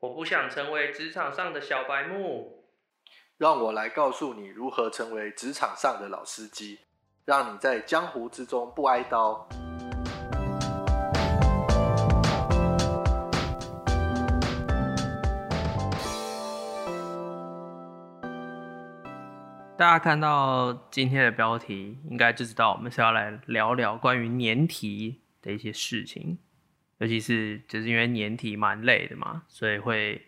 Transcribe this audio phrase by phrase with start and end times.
[0.00, 2.68] 我不想成为职场上的小白木。
[3.36, 6.78] 让我来告诉你如何成为职场上的老司机，
[7.24, 9.48] 让你在江湖之中不挨刀。
[19.76, 26.38] 大家看到今天的标题，应该就知道我们是要来聊聊关于年题的一些事情，
[26.98, 30.20] 尤其是就是因为年底蛮累的嘛，所以会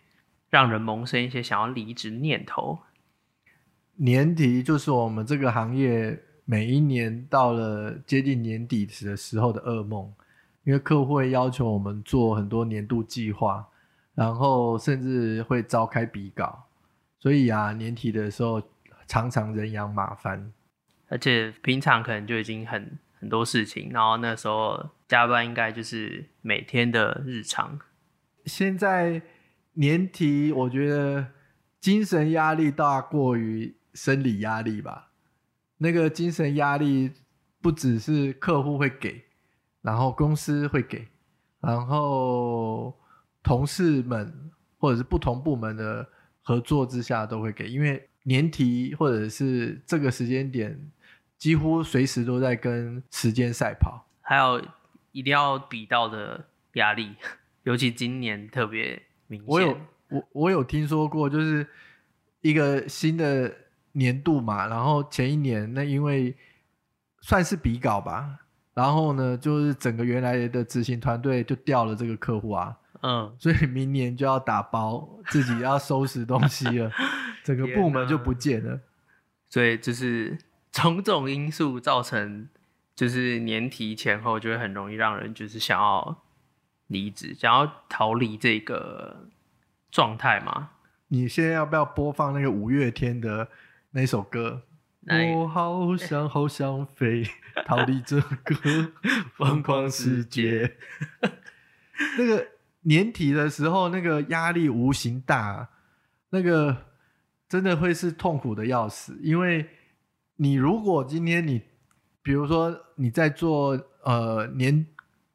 [0.49, 2.79] 让人萌生一些想要离职念头。
[3.97, 10.13] 年底就是我们这个行业每一年到了接近年底的时候的噩梦，
[10.65, 13.69] 因为客户会要求我们做很多年度计划，
[14.15, 16.67] 然后甚至会召开比稿，
[17.19, 18.63] 所以啊，年底的时候
[19.07, 20.53] 常常人仰马翻，
[21.09, 27.79] 而且平常可能就已经很很多事情，然后那时候加班应该就是每天的日常。
[28.47, 29.23] 现在
[29.75, 31.27] 年底，我觉得
[31.79, 33.77] 精神压力大过于。
[33.93, 35.11] 生理压力吧，
[35.79, 37.11] 那个精神压力
[37.61, 39.25] 不只是客户会给，
[39.83, 41.09] 然后公司会给，
[41.61, 42.97] 然后
[43.43, 44.33] 同事们
[44.79, 46.09] 或者是不同部门的
[46.41, 50.81] 合作之下都会给，因为年提或者是这个时间点，
[51.41, 54.65] 几乎随时都在跟时间赛跑，还有
[55.11, 57.17] 一定要比到的压力，
[57.65, 59.49] 尤其今年特别明显。
[59.49, 59.77] 我有
[60.09, 61.67] 我我有听说过，就是
[62.43, 63.53] 一个新的。
[63.93, 66.33] 年度嘛，然后前一年那因为
[67.23, 68.39] 算是比稿吧，
[68.73, 76.89] 然后呢，就是整个原来的执行团队就掉了这个客户啊，嗯，所以明年就要打包，自己要收拾东西了，
[77.43, 78.81] 整个部门就不见了，
[79.49, 80.39] 所以就是
[80.73, 82.49] 种种因素造成，
[82.95, 86.23] 就是年提前后就会很容易让人就是想要
[86.87, 89.29] 离职，想要逃离这个
[89.91, 90.71] 状态嘛。
[91.09, 93.49] 你现在要不要播放那个五月天的？
[93.93, 94.63] 那首歌？
[95.35, 97.27] 我好想好想飞，
[97.67, 98.93] 逃离这个
[99.35, 100.77] 疯狂世界。
[102.17, 102.47] 那个
[102.83, 105.71] 年底的时候，那个压力无形大，
[106.31, 106.87] 那个
[107.49, 109.19] 真的会是痛苦的要死。
[109.21, 109.69] 因为
[110.41, 111.61] 你如果今天你，
[112.23, 114.87] 比如说你在做呃年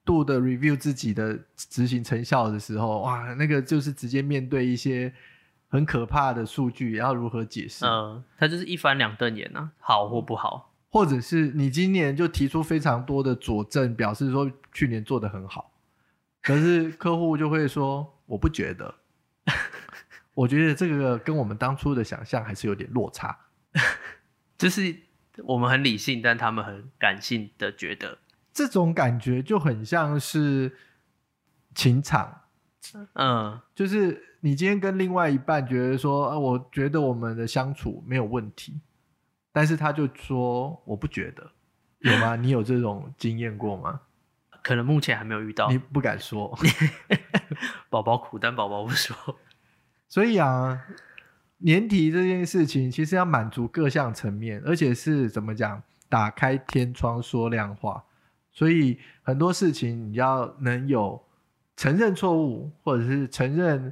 [0.04, 5.14] 度的 review 自己的执行成效的时候，哇，那个就是直接面对一些。
[5.68, 7.86] 很可怕的数据，要如何解释？
[7.86, 15.74] 嗯，他就是一翻两瞪眼啊，好或不好，或者是你今年就提出非常多的佐证，表示说去年做的很好，
[16.42, 18.96] 可是客户就会说 我不觉得，
[20.34, 23.38] 我觉得这个跟我们当初的想象还是有点落差，
[24.58, 24.96] 就是
[25.44, 28.18] 我们很理性，但他们很感性的觉得，
[28.54, 30.78] 这种感觉就很像是
[31.74, 32.42] 情场，
[33.14, 34.32] 嗯，就是。
[34.42, 38.80] 你今天跟另外一半觉得说，啊，我觉得我们的相处没有问题，
[39.52, 41.50] 但是他就说我不觉得，
[42.02, 42.36] 有吗？
[42.36, 44.02] 你有这种经验过吗？
[44.62, 46.56] 可能目前还没有遇到，你不敢说，
[47.90, 49.18] 宝宝苦，但宝宝不说。
[50.08, 50.86] 所以啊，
[51.66, 58.04] 年题这件事情其实要满足各项层面，而且是怎么讲，打开天窗说亮话。
[58.52, 61.22] 所以很多事情你要能有
[61.76, 63.92] 承认错误，或者是承认。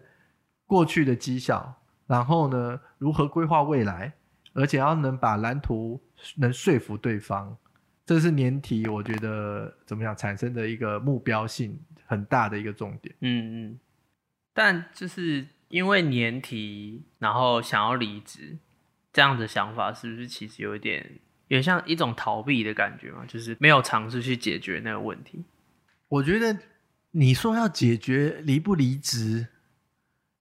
[0.66, 1.72] 过去的绩效，
[2.08, 4.12] 然后呢，如何规划未来，
[4.54, 6.02] 而且要能把蓝图
[6.38, 7.56] 能说服对方，
[8.06, 13.14] 这是年题我觉得怎么样产生的一个目标性很大的一个重点。
[13.20, 13.80] 嗯嗯，
[14.52, 18.58] 但就是因为年题，然后想要离职，
[19.12, 21.04] 这样的想法是不是其实有一点，
[21.48, 23.26] 有点像一种逃避的感觉嘛？
[23.28, 25.44] 就是没有尝试去解决那个问题。
[26.08, 26.56] 我觉得
[27.12, 29.48] 你说要解决离不离职。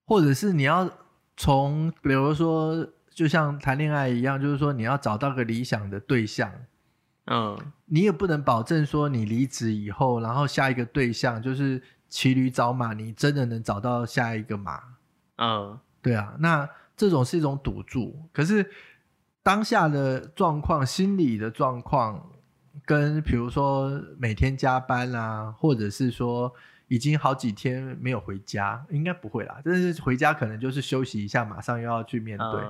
[0.04, 0.90] 或者是你要
[1.38, 6.52] 从，比如说，就像谈恋爱一样，就是说你要找到个理想的对象，
[7.26, 7.56] 嗯，
[7.86, 14.82] 你也不能保证说你离职以后，然后下一个对象就是骑驴找马，你真的能找到下一个马，
[15.36, 18.28] 嗯，对啊，那这种是一种赌注。
[18.32, 18.70] 可是
[19.42, 22.30] 当下的状况、心理的状况，
[22.84, 26.52] 跟比如说每天加班啊，或者是说。
[26.88, 29.58] 已经好几天没有回家，应该不会啦。
[29.64, 32.62] 但是回家可能就是休息一下，马上又要去面对。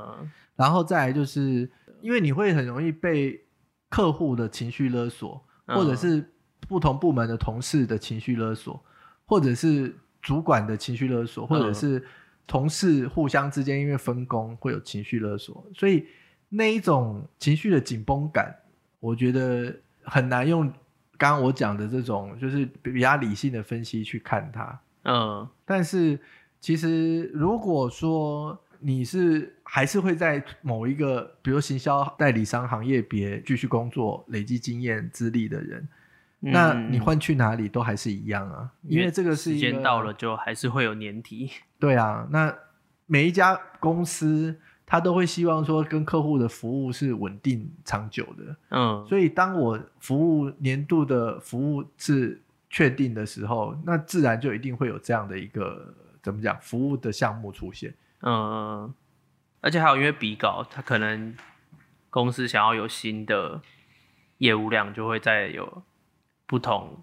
[0.55, 1.69] 然后再来就是，
[2.01, 3.45] 因为你会很容易被
[3.89, 6.25] 客户的情绪勒索，或者是
[6.61, 8.81] 不同部门的同事的情绪勒索，
[9.27, 12.07] 或者是主管的情绪勒索，或者是
[12.47, 16.07] 同事互相之间因为分工会有情绪勒索，所以
[16.49, 18.55] 那一种情绪的紧绷感，
[19.01, 20.73] 我觉得很难用。
[21.19, 26.19] 刚刚我讲的这种，就是比较理性的分析去看它，嗯，但是
[26.59, 35.87] 其实如果说你是还是会在某一个，比如行销代理商行业别继续工作、累积经验资历的人，
[36.45, 41.51] 那你换去哪里都还是一样啊，因为这个是时间到了就还是会有年题。
[41.79, 42.53] 对啊，那
[43.07, 57.95] 每一家公司他都会希望说跟客户的服务是稳定长久的，嗯，所以当我服务年度的服务是确定的时候，那自然就一定会有这样的一个怎么讲服务的项目出现。
[58.23, 58.93] 嗯，
[59.61, 61.35] 而且还有因为比稿，他可能
[62.11, 63.61] 公司想要有新的
[64.39, 65.83] 业务量，就会再有
[66.53, 66.99] 不同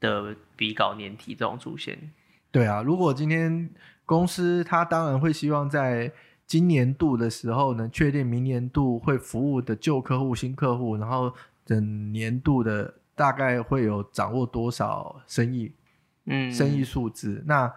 [0.00, 2.10] 的比稿年题这种出现。
[2.50, 3.68] 对啊，如果今天
[4.06, 6.10] 公司他当然会希望在
[6.46, 11.30] 今年度的时候能确定明年度会服务的旧客户、新客户，然后
[11.66, 15.74] 整年度的大概会有掌握多少生意，
[16.24, 17.44] 嗯，生意数字。
[17.46, 17.70] 那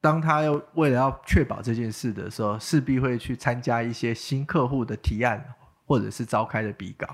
[0.00, 5.44] 当他要为了要确保这件事的时候，势必会去参加一些新客户的提案，
[5.84, 7.06] 或者是召开的比稿。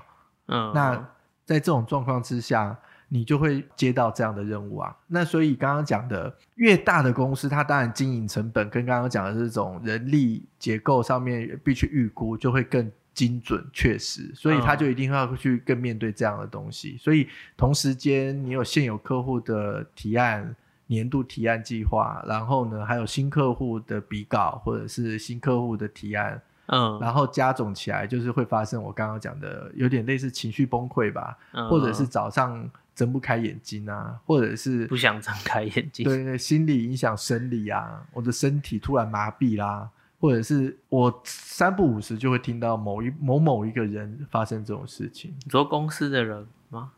[0.45, 1.09] 嗯，那
[1.45, 2.77] 在这种状况之下，
[3.07, 4.93] 你就会接到这样的任务啊。
[5.07, 14.29] 那所以刚刚讲的，越大的公司，它当然经营成本跟刚刚讲的这种人力结构上面必须预估，就会更精准确实。
[14.35, 16.97] 所以他就一定要去更面对这样的东西。
[16.99, 20.55] 所以同时间，你有现有客户的提案。
[20.87, 31.37] 年度提案计划，然后呢，还有新客户的比稿，或者是新客户的提案，嗯，然后加总起来，就是会发生我刚刚讲的，有点类似情绪崩溃吧，
[31.69, 39.89] 或者是早上睁不开眼睛啊，或者是不想睁开眼睛，对对，心理影响生理啊，我的身体突然麻痹啦，
[40.19, 45.35] 或者是我三不五时就会听到某一某某一个人发生这种事情。
[45.43, 46.91] 你说公司的人吗？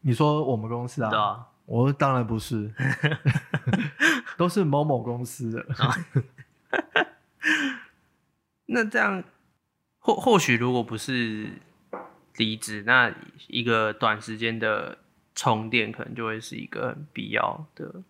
[0.00, 1.10] 你说我们公司啊？
[1.10, 1.46] 对啊。
[1.64, 2.72] 我当然不是，
[4.38, 5.66] 都是某某公司的。
[8.66, 9.22] 那这样，
[9.98, 11.52] 或或许如果不是
[12.36, 13.14] 离职，那
[13.48, 14.98] 一个短时间的
[15.34, 18.02] 充电，可能就会是一个很必要的。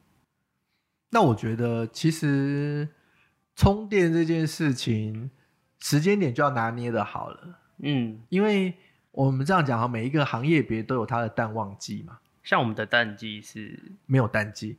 [1.11, 2.88] 那我觉得，其实
[3.55, 5.31] 充电这件事情，
[5.79, 7.58] 时间点就要拿捏的好了。
[7.79, 8.75] 嗯，因为
[9.12, 12.19] 我们这样讲哈，每一个行业别都有它的淡旺季嘛。
[12.43, 14.79] 像我们的淡季是没有淡季，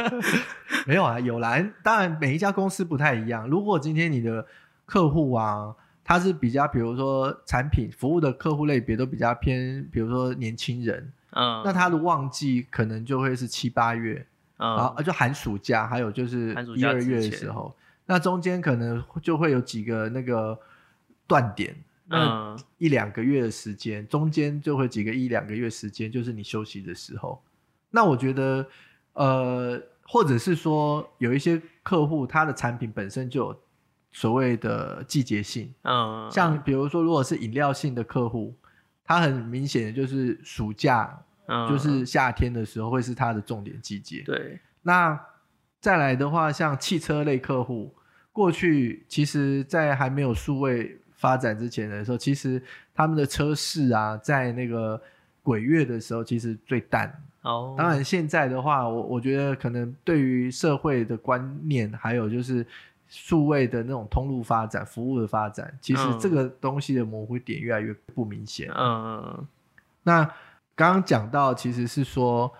[0.86, 1.58] 没有啊，有啦。
[1.82, 3.48] 当然，每一家公司不太一样。
[3.48, 4.46] 如果今天你的
[4.92, 5.74] 客户啊，
[6.04, 14.26] 他是比较，比如说产品服务的客户类别都比较偏，比如说年轻人，嗯，那他的旺季可能就会是七八月，
[14.58, 17.74] 嗯，然后就寒暑假，还有就是一二月的时候，
[18.04, 20.58] 那中间可能就会有几个那个
[21.26, 21.74] 断点。
[22.04, 27.42] 那一两个月的时间，中间就会几个一两个月时间，就是你休息的时候。
[27.88, 28.66] 那我觉得，
[29.14, 33.60] 呃，或者是说，有一些客户他的产品本身就有
[34.12, 38.54] 所谓的季节性，嗯，像比如说，如果是饮料性的客户，
[39.04, 44.22] 他很明显的就是暑假，嗯，就是夏天的时候会是他的重点季节。
[44.24, 45.18] 对，那
[45.80, 47.92] 再来的话，像汽车类客户，
[48.32, 50.98] 过去其实在还没有数位。
[51.14, 52.60] 发展之前的时候，其实
[52.92, 55.00] 他们的车市啊，在那个
[55.40, 57.76] 鬼月的时候，其实最淡哦。
[57.78, 62.66] 当然，现在的话，我我觉得可能对于社会的观念，还有就是
[63.12, 68.70] 数位的那种通路发展、服务的发展，其实这个东西的模糊点越来越不明显。
[68.74, 69.46] 嗯嗯，
[70.02, 70.24] 那
[70.74, 72.50] 刚刚讲到，其实是说，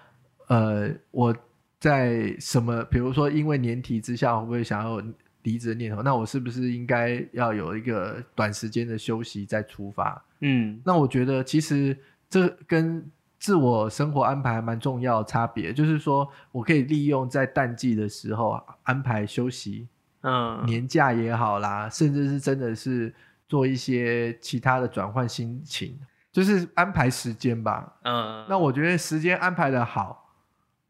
[0.48, 1.34] 呃，我
[1.80, 5.02] 在什么，比如说因为年题之下，会不会想要？
[5.44, 10.24] 离职的念头，那我是不是应该要有一个短时间的休息再出发？
[10.38, 11.98] 嗯，那我觉得其实
[12.30, 13.04] 这跟
[13.40, 19.88] 自我生活安排蛮重要差别，就是说我可以利用在淡季的时候安排休息，
[20.22, 23.14] 嗯，年假也好啦，甚至是真的是
[23.48, 25.98] 做一些其他的转换心情，
[26.32, 27.98] 就是安排时间吧。
[28.04, 30.20] 嗯，那我觉得时间安排的好。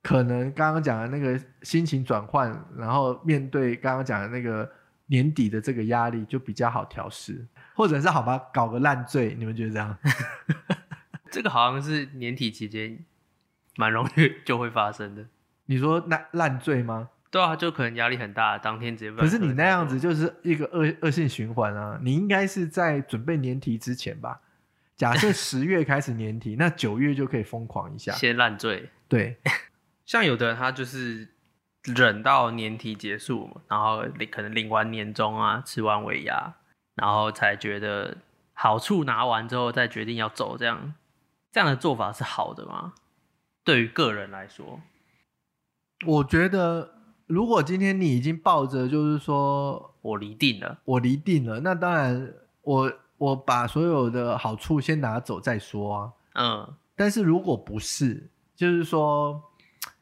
[0.02, 4.68] 可能刚刚讲的那个心情转换，然后面对刚刚讲的那个
[5.06, 7.46] 年底的这个压力，就比较好调试，
[7.76, 9.96] 或者是好吧，搞个烂醉，你们觉得这样？
[11.30, 12.98] 这个好像是年底期间
[13.76, 15.24] 蛮容易 就会发生的。
[15.66, 17.10] 你说烂烂醉吗？
[17.32, 19.16] 对啊，就可能压力很大，当天直接。
[19.16, 21.98] 可是你那样子就是一个恶恶性循环啊！
[22.02, 24.42] 你应该是在准备年题之前吧？
[24.96, 28.90] 假设十月开始年题，那九月就可以疯狂一下，先烂醉。
[29.08, 29.38] 对。
[30.04, 31.26] 像有的人他就是
[31.84, 36.54] 忍到年底结束，然后领可能领完年终啊，吃完尾牙，
[36.96, 38.18] 然后才觉得
[38.52, 40.92] 好处拿完之后再决定要走，这样
[41.50, 42.92] 这样的做法是好的吗？
[43.64, 44.82] 对于个人来说，
[46.06, 47.01] 我觉得
[47.32, 56.12] 如果今天你已经抱着就是说我离定了，我离定了，那当然我我把所有的好处先拿走再说啊。
[56.34, 59.42] 嗯但是如果不是，就是说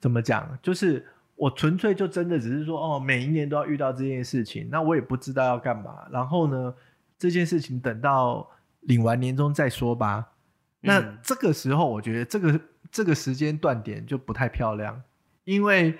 [0.00, 1.06] 怎么讲，就是
[1.36, 6.06] 我纯粹就真的只是说哦，每一年都要遇到这件事情，那我也不知道要干嘛。
[6.10, 6.74] 然后呢，
[7.16, 10.32] 这件事情等到领完年终再说吧。
[10.80, 12.60] 那嗯这个时候，我觉得这个
[12.90, 15.00] 这个时间断点就不太漂亮，
[15.44, 15.96] 因为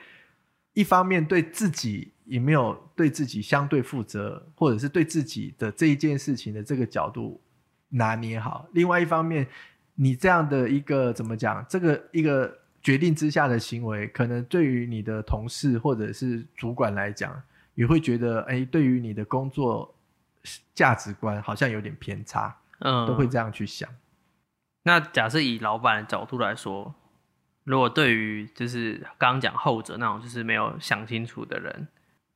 [0.80, 7.38] 一方面对自己也没有对自己相对负责，或者是对自己的这一件事情的这个角度
[7.90, 9.46] 拿捏好；另外一方面，
[9.96, 17.42] 你这样的一个怎么讲，这个一个决定之下的行为，可能对于你的同事或者是主管来讲，
[17.74, 19.94] 也会觉得，哎，对于你的工作
[20.74, 23.86] 价值观好像有点偏差，嗯，都会这样去想。
[24.84, 26.94] 那假设以老板的角度来说，
[27.64, 31.88] 如果对于就是刚刚讲后者那种就是没有想清楚的人，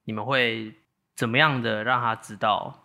[0.04, 0.74] 你们会
[1.16, 2.84] 怎么样的让他知道，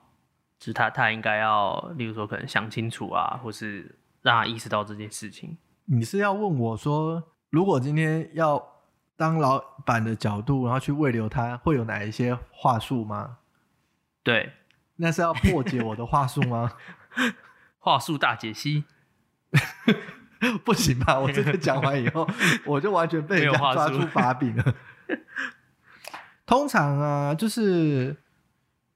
[0.58, 5.58] 就是他他应该要，例如说可能想清楚啊，或是让他意识到这件事情。
[5.86, 8.64] 你是要问我说，如果今天要
[9.16, 13.40] 当老板的角度，然后去慰留他，会有哪一些话术吗？
[14.24, 14.54] 对，
[14.98, 16.74] 那是要破解我的话术吗？
[17.80, 18.84] 话术大解析，
[20.64, 21.20] 不行吧？
[21.20, 22.28] 我这个讲完以后，
[22.66, 24.76] 我就完全被人家抓住把柄了。
[26.46, 28.16] 通常啊，就是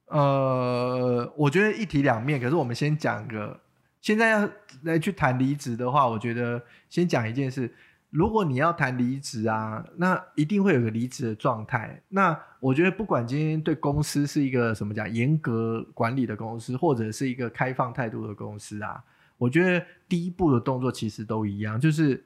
[0.08, 2.40] 呃，我觉得一体两面。
[2.40, 3.60] 可是我们先讲个，
[4.02, 4.50] 现在要
[4.84, 7.74] 来去谈离职的话，我觉得先讲一件事。
[8.10, 12.00] 如果你要谈离职啊，那一定会有个离职的状态。
[12.10, 19.04] 那我觉得不管今天对公司是一个什么讲严格管理的公司，或者是一个开放态度的公司啊，
[19.38, 22.24] 我觉得第一步的动作其实都一样，就是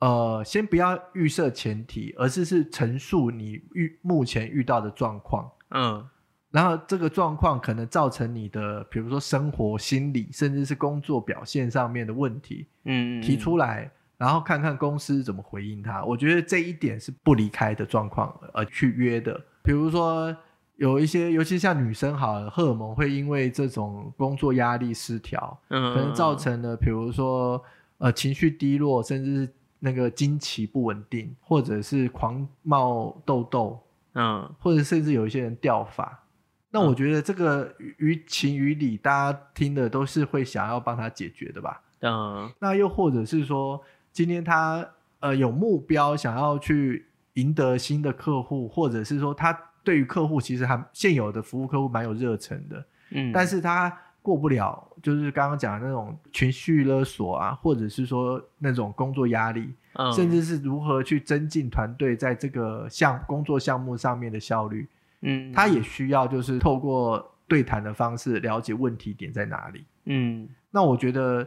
[0.00, 5.50] 呃，先不要预设前提，而是是陈述你遇目前遇到的状况。
[5.70, 6.06] 嗯
[6.52, 16.04] 然后这个状况可能造成你的，比如说生活、心理，甚至是工作表现上面的问题，嗯，提出来，然后看看公司怎么回应他。
[16.04, 19.40] 我觉得这一点是不离开的状况，而去约的。
[19.62, 20.36] 比如说
[20.80, 27.62] 有一些，尤其像女生好了，荷尔蒙会因为这种工作压力失调，嗯，可能造成了，比如说
[27.98, 33.78] 呃情绪低落，甚至是那个经期不稳定，或者是狂冒痘痘，
[34.14, 36.24] 嗯或者甚至有一些人掉发。
[36.70, 41.82] 那嗯我觉得这个于于情于理，大家听的都是会想要帮他解决的吧？
[42.00, 43.78] 嗯那又或者是说，
[44.14, 60.12] 今天他呃有目标，想要去赢得新的客户，或者是说他对于客户其实还现有的服务客户蛮有热忱的，嗯，但是他过不了，就是刚刚讲的那种情绪勒索啊，或者是说那种工作压力，嗯。
[60.12, 64.86] 甚至是如何去增进团队在这个项工作项目上面的效率，
[65.22, 69.84] 嗯，他也需要就是透过对谈的方式了解问题点在哪里。
[70.04, 70.48] 嗯。
[70.70, 71.42] 那我觉得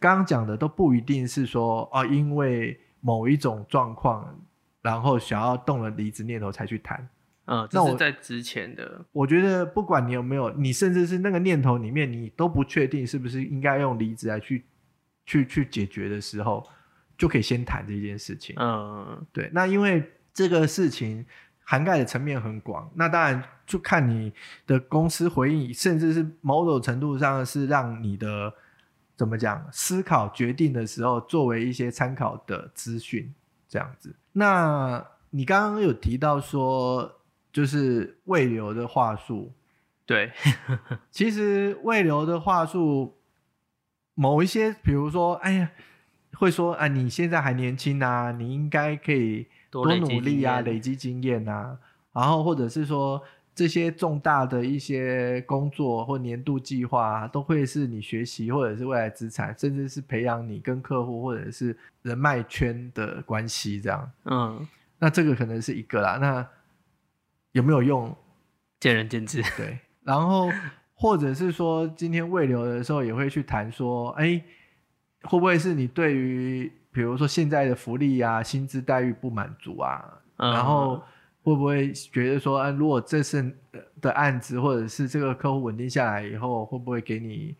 [0.00, 4.34] 刚刚讲的都不一定是说哦，因为某一种状况，
[4.80, 7.06] 然后想要动了离职念头才去谈。
[7.46, 14.64] 嗯，那是在之前的，我觉得不管你有没有，你甚至是那个念头里面，你都不确定是不是应该用离职来去
[15.24, 16.66] 去去解决的时候，
[17.16, 18.54] 就可以先谈这件事情。
[18.58, 21.24] 嗯对，那因为这个事情
[21.62, 24.32] 涵盖的层面很广，那当然就看你
[24.66, 28.52] 的公司回应，甚至是某种程度上是让你的
[29.14, 33.32] 怎么讲思考决定的时候，作为一些参考的资讯
[33.68, 34.14] 这样子。
[34.32, 37.20] 那你刚刚有提到说，
[37.56, 39.50] 就是未留的话术，
[40.04, 40.30] 对，
[41.10, 43.14] 其实未留的话术，
[44.14, 45.70] 某一些，比如说，哎呀，
[46.34, 51.78] 会说啊，你现在还年轻啊，你应该可以多努力啊，累积经验啊，
[52.12, 53.22] 然后或者是说
[53.54, 64.12] 这些重大的一些工作或年度计划、啊，都会是你学习或者是未来资产，甚至是培养你跟客户或者是人脉圈的关系这样。
[64.26, 66.46] 嗯，那这个可能是一个啦，那
[67.56, 68.14] 有没有用？
[68.78, 70.52] 见仁见智，对，然后
[70.92, 74.38] 或者是说今天未留的时候也会去谈说，哎，
[75.22, 80.04] 会不会是你对于比如说现在的福利啊、薪资待遇不满足啊？
[80.36, 81.02] 嗯然后
[81.42, 83.50] 会不会觉得说，啊，如果这次
[84.02, 87.56] 的案子或者是这个客户稳定下来以后，会不会给你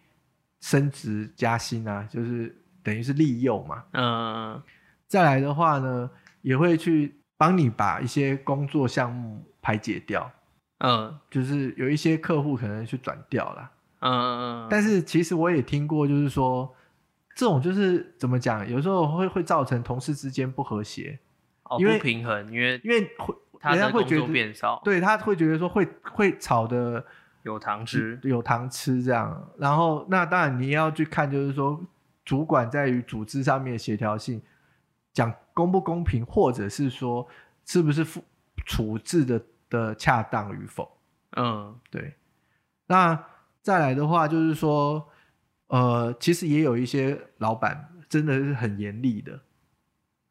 [0.61, 2.07] 升职加薪啊？
[2.11, 3.83] 就是等于是利诱嘛。
[3.93, 4.63] 嗯
[5.09, 6.11] 再来的话呢，
[6.43, 10.31] 也会去帮你把一些工作项目排解掉。
[10.79, 11.19] 嗯。
[11.29, 16.73] 就是有一些客户可能去转掉了，嗯嗯，但是其实我也听过，就是说
[17.35, 21.19] 这种就是怎么讲，有时候会会造成同事之间不和谐，
[21.65, 27.05] 哦因为不平衡，因为因为会人家会觉得变少，对他会觉得说会会吵的
[27.43, 29.51] 有糖吃，有糖吃这样。
[29.59, 31.81] 然后那当然你要去看，就是说
[32.25, 34.41] 主管在于组织上面的协调性，
[35.13, 37.27] 讲公不公平，或者是说
[37.65, 38.23] 是不是负
[38.65, 40.99] 处置的的恰当与否。
[41.37, 41.79] 嗯。
[41.91, 42.15] 对，
[42.87, 43.25] 那
[43.63, 45.09] 再来的话就是说，
[45.69, 49.41] 呃，其实也有一些老板真的是很严厉的，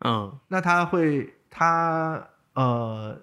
[0.06, 0.40] 嗯。
[0.48, 3.22] 那他会他呃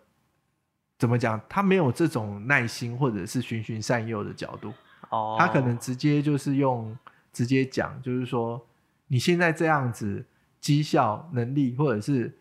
[0.99, 1.41] 怎么讲？
[1.49, 4.73] 他没有这种耐心或者是循循善诱的角度，
[5.11, 6.97] 哦，他可能直接就是用
[7.33, 8.65] 直接讲，就是说
[9.09, 10.25] 你现在这样子
[10.61, 12.39] 绩效能力或者是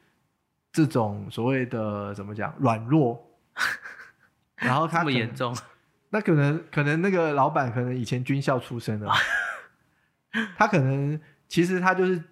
[0.72, 3.20] 这种所谓的怎么讲软弱，
[4.58, 5.56] 然后他这么严重，
[6.10, 9.08] 那可能可能那个老板可能以前军校出身的，
[10.58, 12.24] 他可能其实他就是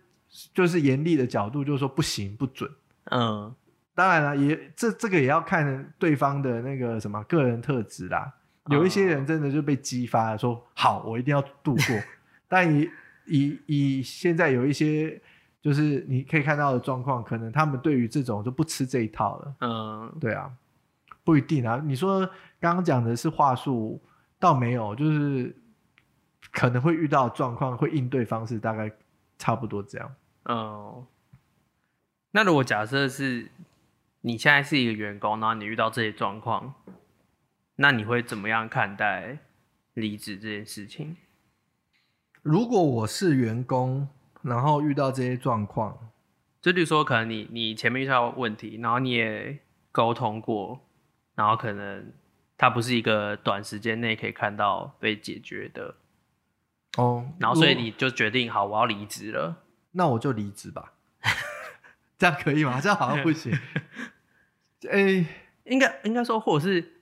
[0.54, 2.70] 就是严厉的角度，就是说不行不准。
[3.12, 3.54] 嗯
[3.96, 8.32] 当然了，也这这个也要看对方的那个什么个人特质啦。
[8.70, 12.00] 有一些人真的就被激发了，说好我一定要度过。
[12.48, 12.90] 但以
[13.26, 15.20] 以以现在有一些
[15.62, 19.56] 就是你可以看到的状况，可能他们对于这种就不吃这一套了。
[19.60, 20.50] 嗯对啊，
[21.30, 21.80] 不一定啊。
[21.86, 22.26] 你说
[22.60, 24.02] 刚刚讲的是话术，
[24.40, 25.56] 倒没有，就是
[26.52, 28.92] 可能会遇到状况，会应对方式大概
[29.38, 30.16] 差不多这样。
[30.46, 31.06] 嗯。
[32.32, 33.52] 那如果假设是
[34.22, 36.74] 你现在是一个员工，然后你遇到这些状况，
[37.76, 39.38] 那你会怎么样看待
[39.94, 41.16] 离职这件事情？
[42.42, 44.08] 如果我是员工，
[44.42, 46.10] 然后遇到这些状况，
[46.60, 49.60] 就比如说，可能你你前面遇到问题，然后你也
[49.92, 50.82] 沟通过，
[51.40, 52.12] 然后可能
[52.58, 55.96] 它不是一个短时间内可以看到被解决的，
[56.98, 59.64] 哦，然后所以你就决定好我要离职了。
[59.92, 60.92] 那我就离职吧，
[62.20, 62.82] 这样可以吗？
[62.82, 63.58] 这样好像不行。
[64.92, 65.26] 哎、
[65.64, 66.96] 应该应该说，或者是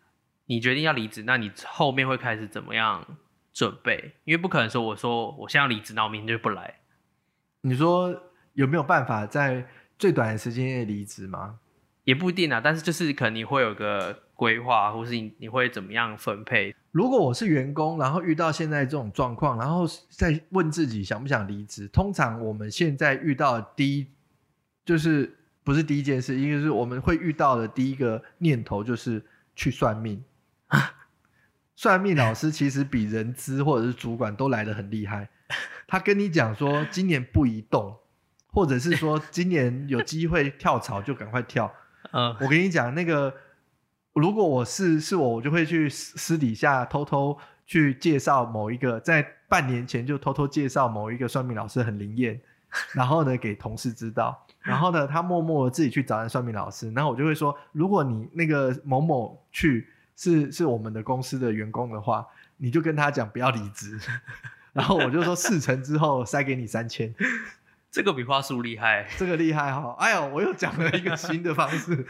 [0.46, 3.18] 你决定要离职，那你后面会开始怎么样
[3.52, 4.14] 准备？
[4.24, 6.76] 因为不可能说我说我现在要离职，那我明天就不来。
[7.62, 8.22] 你说
[8.54, 11.58] 有没有办法在最短的时间内离职吗？
[12.04, 16.74] 也不一定啊，但是就是可能你会有个规划，或是你你会怎么样分配？
[16.92, 24.08] 如果我是员工，然后遇到现在这种状况，然后再问自己想不想离职，通常我们现在遇到的第一
[24.86, 30.24] 就是不是第一件事，一个是我们会遇到的第一个念头就是去算命。
[31.76, 35.30] 算命老师其实比人资或者是主管都来得很厉害，
[35.88, 37.96] 他跟你讲说今年不宜动，
[38.48, 41.72] 或者是说今年有机会跳槽就赶快跳。
[42.14, 43.34] 嗯我跟你讲，那个
[44.20, 52.40] 如果我是是我，我就会去私私底下偷偷去介绍某一个，在半年前就偷偷介绍某一个算命老师很灵验，
[52.94, 62.26] 然后呢给同事知道，然后呢他默默的自己去找人算命老师，然后我就会说，如果你那个某某去是是我们的公司的员工的话，
[62.58, 64.00] 你就跟他讲不要离职，
[64.74, 67.14] 然后我就说事成之后塞给你三千。
[67.90, 69.08] 这个比话术厉害。
[69.18, 69.96] 这个厉害哈！
[69.98, 72.06] 哎呦，我又讲了一个新的方式。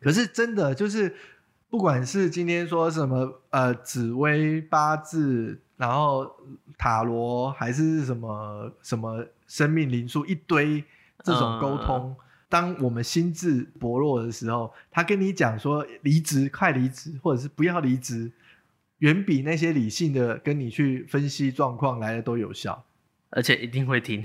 [0.00, 1.14] 可是真的就是，
[1.68, 6.30] 不管是今天说什么呃紫薇八字，然后
[6.78, 10.82] 塔罗，还是什么什么生命灵数，一堆
[11.22, 12.16] 这种沟通。
[12.48, 18.32] 当我们心智薄弱的时候，他跟你讲说离职，快离职，或者是不要离职，
[18.98, 22.84] 远比那些理性的跟你去分析状况来的都有效。
[23.28, 24.24] 而且一定会听。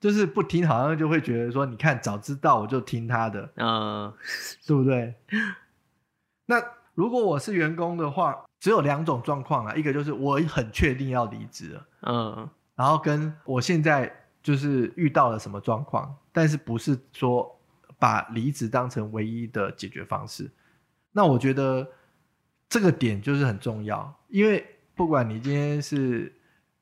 [0.00, 4.12] 就是不听，好像就会觉得说，你看早知道我就听他的，嗯
[4.66, 5.14] 对不对？
[6.46, 6.62] 那
[6.94, 17.60] 如果我是员工的话，只有两种状况啊，一个就是我很确定要离职了，嗯然后跟我现在就是遇到了什么状况，但是不是说
[17.98, 20.48] 把离职当成唯一的解决方式。
[21.10, 21.86] 那我觉得
[22.68, 26.32] 这个点就是很重要，因为不管你今天是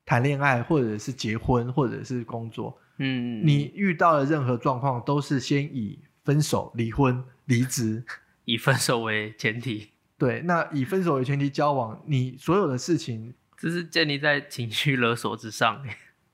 [0.04, 8.04] 谈恋爱，或者是结婚，或者是工作，嗯，你遇到的任何状况都是先以分手、离婚、离职，
[8.46, 15.84] 以分手为前提，对，那以分手为前提交往，你所有的事情，这是建立在情绪勒索之上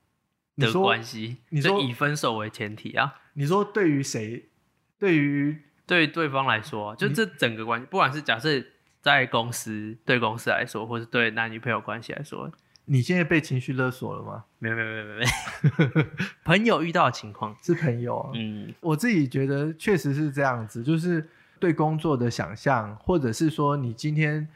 [0.57, 1.37] 的关系。
[1.49, 4.49] 你说以分手为前提啊，你说对于谁，
[4.97, 8.63] 对于对对方来说啊，就这整个关系，不管是假设
[9.01, 12.49] 在公司对公司来说，或是对男女朋友关系来说，
[12.85, 14.43] 你现在被情绪勒索了吗？
[14.59, 16.05] 没有没有没有没有没有，
[16.43, 21.27] 朋友遇到的情况，是朋友啊，嗯我自己觉得确实是这样子，就是
[21.59, 24.47] 对工作的想象，或者是说你今天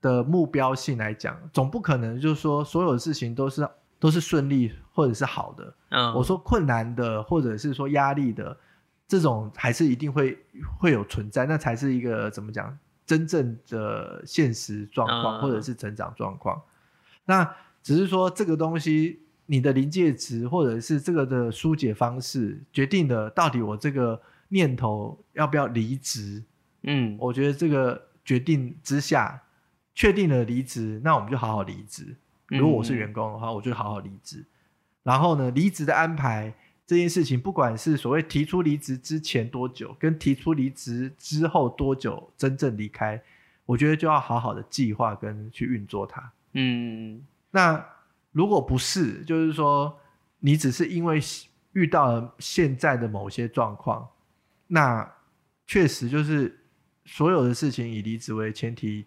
[0.00, 3.68] 的目标性来讲，总不可能就是说所有事情都是
[3.98, 5.74] 都是顺利或者是好的。
[5.90, 8.56] 嗯，我说困难的，或者是说压力的，
[9.06, 10.36] 这种还是一定会
[10.78, 16.60] 会有存在，那才是一个怎么讲真正的现实状况嗯或者是成长状况。
[17.24, 17.48] 那
[17.86, 26.42] 只是说这个东西，你的临界值或者是这个的疏解方式，决定了到底我这个念头要不要离职。
[26.82, 29.40] 嗯我觉得这个决定之下，
[29.94, 32.16] 确定了离职，那我们就好好离职。
[32.48, 34.44] 如果我是员工的话，我就好好离职。
[35.04, 36.52] 然后呢，离职的安排
[36.84, 43.22] 这件事情，不管是所谓提出离职之前多久，跟提出离职之后多久真正离开，
[43.64, 46.32] 我觉得就要好好的计划跟去运作它。
[46.54, 47.22] 嗯
[47.56, 47.82] 那
[48.32, 49.98] 如果不是，就是说
[50.40, 51.18] 你只是因为
[51.72, 54.06] 遇到了现在的某些状况，
[54.66, 55.10] 那
[55.66, 56.54] 确实就是
[57.06, 59.06] 所有的事情以离职为前提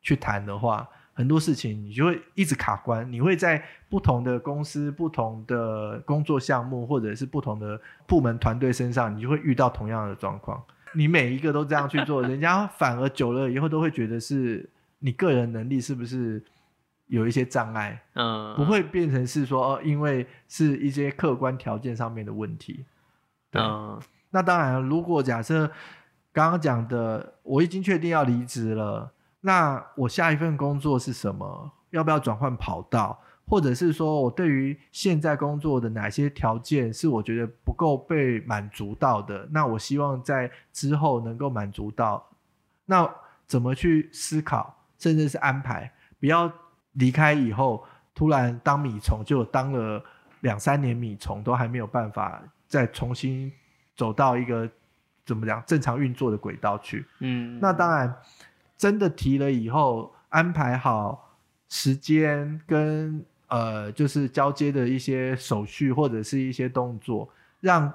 [0.00, 10.62] 去谈的话，很多事情你就会一直卡关，你会在不同的公司、不同的工作项目或者是不同的部门团队身上，你就会遇到同样的状况。
[10.94, 14.66] 你每一个都这样去做，人家反而久了以后都会觉得是
[15.00, 16.42] 你个人能力是不是
[17.10, 22.86] 有一些障碍，嗯，不会变成是说哦，因为是一些客观条件上面的问题。
[23.50, 25.66] 对，嗯那当然，如果假设
[26.32, 31.72] 刚刚讲的，我已经确定要离职了，那我下一份工作是什么？
[31.90, 33.20] 要不要转换跑道？
[33.48, 39.48] 或者是说我对于现在工作的哪些条件是我觉得不够被满足到的？
[39.50, 42.24] 那我希望在之后能够满足到。
[42.86, 43.12] 那
[43.48, 46.52] 怎么去思考，甚至是安排，不要
[46.92, 50.02] 离开以后突然当米虫，就当了
[50.40, 53.52] 两三年米虫，都还没有办法再重新
[53.94, 54.68] 走到一个
[55.24, 57.06] 怎么讲正常运作的轨道去。
[57.20, 58.14] 嗯，那当然，
[58.76, 61.36] 真的提了以后，安排好
[61.68, 67.28] 时间跟呃，就是交接的一些手续或者是一些动作，
[67.60, 67.92] 让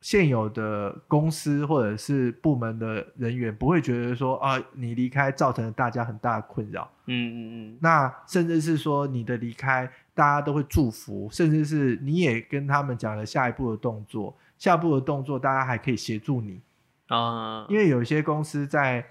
[0.00, 6.88] 现有的公司或者是部门的人员不会觉得说啊，你离开造成了大家很大的困扰。
[7.06, 7.38] 嗯嗯
[7.72, 7.78] 嗯。
[7.80, 16.60] 那甚至是说你的离开，大家都会祝福，甚至是你也跟他们讲了下一步的动作，下一步的动作大家还可以协助你，
[17.08, 19.04] 啊，因为有一些公司在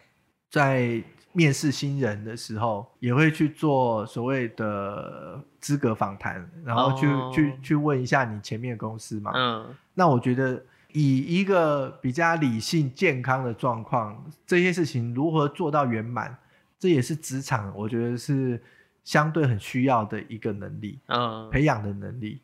[0.49, 7.31] 在面试新人的时候，也会去做所谓的资格访谈，然后去、哦。
[7.33, 9.31] 去去问一下你前面的公司嘛。
[9.35, 9.75] 嗯。
[9.93, 10.63] 那我觉得
[10.99, 16.35] 以一个比较理性健康的状况，这些事情如何做到圆满，
[16.79, 18.59] 这也是职场我觉得是
[19.03, 22.41] 相对很需要的一个能力，嗯，培养的能力。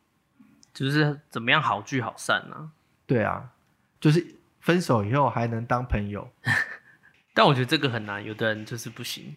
[0.72, 2.72] 就是怎么样好聚好散呢、
[3.08, 3.52] 对啊，
[4.00, 4.24] 就是
[4.60, 6.30] 分手以后还能当朋友，
[7.34, 9.36] 但我觉得这个很难，有的人就是不行。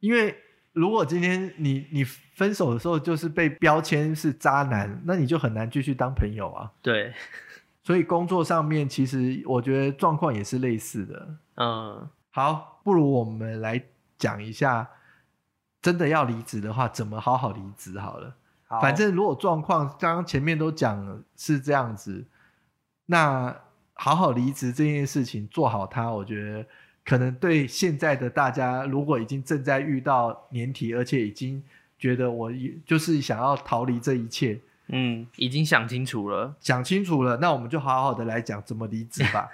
[0.00, 0.36] 因为
[0.72, 6.70] 如果今天你你分手的时候就是被标签是渣男，那你就很难继续当朋友啊。
[6.82, 7.12] 对，
[7.86, 11.36] 所以工作上面其实我觉得状况也是类似的。
[11.54, 13.80] 嗯好，不如我们来
[14.18, 14.90] 讲一下，
[15.80, 18.34] 真的要离职的话，怎么好好离职好了。
[18.66, 22.24] 好反正如果状况刚刚前面都讲了是这样子，
[23.06, 23.56] 那
[23.94, 26.66] 好好离职这件事情做好它，我觉得
[27.04, 31.62] 可能对现在的大家，如果已经正在遇到年底，而且已经
[31.96, 36.56] 觉得我也就是想要逃离这一切，嗯，已经想清楚了。
[36.60, 39.48] 想清楚了，那我们就好好的来讲怎么离职吧。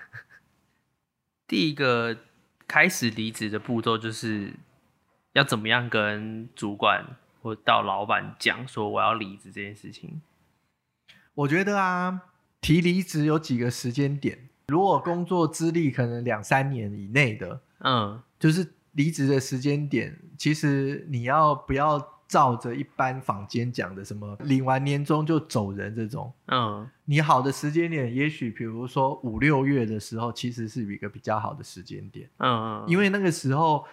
[1.48, 2.16] 第一个
[2.66, 4.54] 开始离职的步骤就是
[5.32, 10.20] 要怎么样跟主管或到老板讲说我要离职这件事情。
[11.34, 12.22] 我觉得啊，
[12.60, 14.48] 提离职有几个时间点。
[14.68, 21.98] 如果工作资历可能两三年以内的，嗯就是离职的时间点，其实你要不要
[22.32, 26.32] 照着一般坊间讲的什么领完年终就走人这种？
[26.46, 26.88] 嗯。
[27.04, 33.84] 你好的时间点，也许比如说五六月的时候，其实是一个比较好的时间点，嗯嗯，因为那个时候，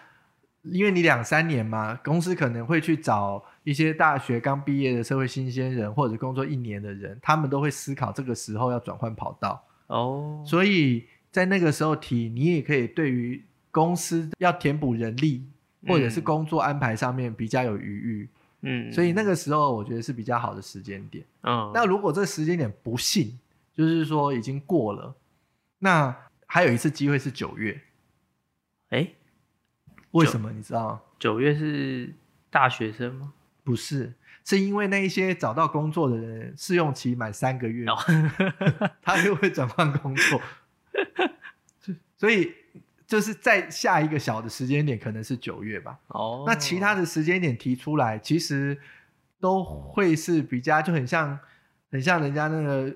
[0.62, 15.44] 因为你两三年嘛，公司可能会去找一些大学刚毕业的社会新鲜人，或者工作一年的人，他们都会思考这个时候要转换跑道，哦，所以在那个时候提，你也可以对于公司要填补人力
[15.86, 16.24] 或者是嗯。
[16.24, 18.28] 工作安排上面比较有余裕，
[18.62, 21.24] 嗯，所以那个时候我觉得是比较好的时间点。
[21.42, 21.70] 嗯。
[21.74, 23.38] 那如果这个时间点不幸，
[23.72, 25.14] 就是说已经过了，
[25.78, 26.14] 那
[26.46, 27.80] 还有一次机会是九月，
[28.90, 29.08] 哎，
[30.10, 30.50] 为什么？
[30.52, 31.00] 你知道吗？
[31.18, 32.12] 九月是
[32.50, 33.32] 大学生吗？
[33.62, 34.14] 不是，
[34.44, 37.96] 是因为那一些找到工作的人试用期满三个月，哦。
[39.00, 40.40] 他就会转换工作，
[42.18, 42.52] 所以
[43.10, 45.98] 就是在下一个小的时间点可能是九月吧。
[46.06, 48.78] 哦，那其他的时间点提出来，其实
[49.40, 51.36] 都会是比较就很像
[51.90, 52.94] 很像人家那个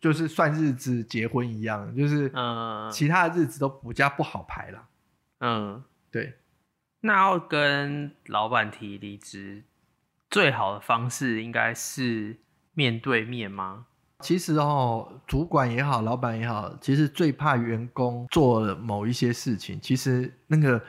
[0.00, 4.88] 就是算日子结婚一样，就是嗯其他的日子都比较不好排啦。
[5.38, 6.34] 嗯，对，
[7.02, 9.62] 那要跟老板提离职，
[10.28, 12.38] 最好的方式应该是
[12.74, 13.86] 面对面吗？
[14.24, 19.80] 其实哦，主管也好，老板也好，其实最怕员工做了某一些事情。
[19.80, 20.82] 其实那个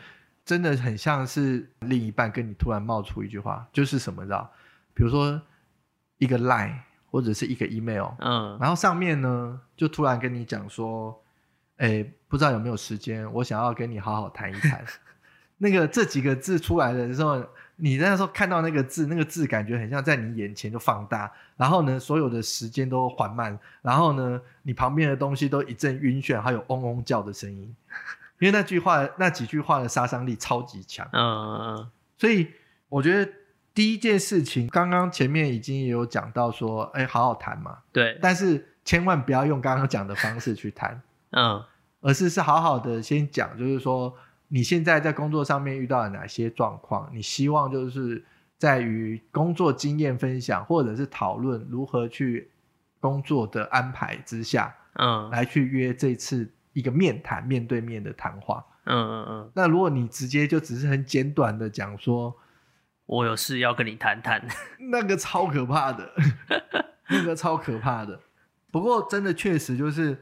[0.43, 4.49] 真的很像是另一半跟你突然冒出一句话，就是什么的，
[4.95, 5.39] 比如说
[6.17, 6.75] 一个 line
[7.11, 11.23] 或者是一个 email，嗯然后上面呢就突然跟你讲说，
[11.77, 14.83] 哎，不知道有没有时间，我想要跟你好好谈一谈。
[15.61, 17.45] 那个这几个字出来的时候，
[17.79, 27.75] 你那时候看到那个字，那个字感觉很像在你眼前就放大，然后呢，所有的时间都缓慢，然后呢，你旁边的东西都一阵晕眩，还有嗡嗡叫的声音，
[28.39, 31.07] 因为那句话那几句话的杀伤力超级强。
[31.13, 32.47] 嗯嗯所以
[32.89, 33.31] 我觉得
[33.73, 41.63] 第一件事情，刚刚前面已经有讲到说，哎，好好谈嘛，对，但是千万不要用刚刚讲的方式去谈，嗯。
[42.01, 44.15] 而是是好好的先讲，就是说
[44.49, 48.23] 你现在在工作上面遇到了哪些状况，你希望就是
[48.57, 52.51] 在于工作经验分享或者是讨论如何去
[52.99, 58.65] 工作的安排之下，嗯来去约这次一个面谈面对面的谈话。
[58.85, 62.35] 嗯嗯嗯，那如果你直接就只是很简短的讲说，
[63.05, 64.43] 我有事要跟你谈谈。
[64.91, 66.11] 那个超可怕的，
[67.09, 68.19] 那个超可怕的。
[68.71, 70.17] 不过真的确实就是，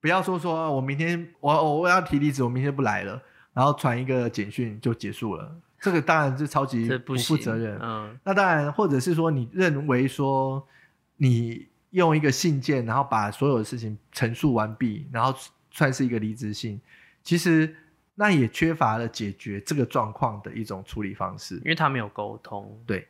[0.00, 3.22] 不要说说我明天我我我要提离职，我明天不来了，
[3.58, 5.52] 然后传一个简讯就结束了。
[5.80, 7.76] 这个当然是超级不行负责任。
[7.82, 10.64] 嗯那当然，或者是说你认为说
[11.16, 15.36] 你用一个信件，然后把所有的事情陈述完毕，然后
[15.72, 16.80] 算是一个离职信，
[17.24, 17.74] 其实
[18.14, 21.62] 那也缺乏了解决这个状况的一种处理方式因。
[21.64, 22.80] 为他没有沟通。
[22.86, 23.08] 对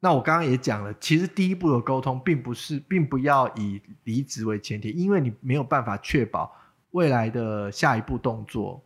[0.00, 6.50] 那我刚刚也讲了，其实第一步的沟通并不是，并不要以离职为前提，因为你没有办法确保
[6.92, 8.82] 未来的下一步动作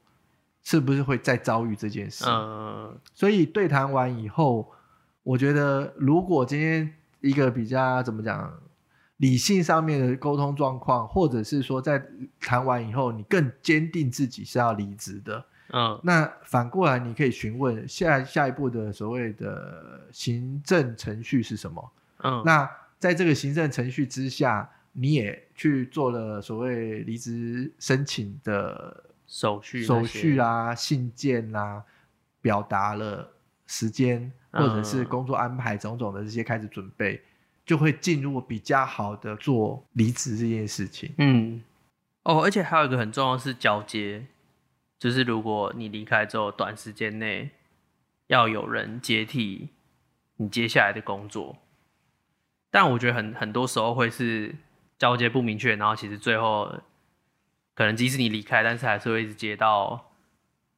[0.67, 2.25] 是不是会再遭遇这件事。
[2.27, 4.69] 嗯所以对谈完以后，
[5.23, 8.53] 我觉得如果今天一个比较怎么讲，
[9.19, 12.05] 理性上面的沟通状况，或者是说在
[12.41, 21.93] 谈完以后，你更坚定自己是要离职的，嗯那反过来，你可以询问下下一步的所谓的行政程序是什么？
[22.25, 31.85] 嗯，那在这个行政程序之下，你也去做了所谓离职申请的手续手续啊，啦、信件啦，
[32.41, 33.33] 表达了
[33.67, 37.23] 时间或者是嗯工作安排种种的这些开始准备，
[37.65, 41.13] 就会进入比较好的做离职这件事情。
[41.19, 41.63] 嗯，
[42.23, 44.27] 哦，而且还有一个很重要的是交接，
[44.99, 47.51] 就是如果你离开之后，短时间内
[48.29, 49.71] 要有人接替
[50.37, 51.57] 你接下来的工作。
[52.71, 54.55] 但我觉得很很多时候会是
[54.99, 56.73] 交接不明确，然后其实最后
[57.77, 60.11] 可能即使你离开，但是还是会一直接到，